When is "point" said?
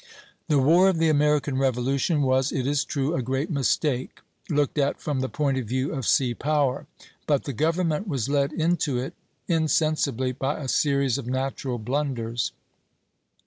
5.29-5.59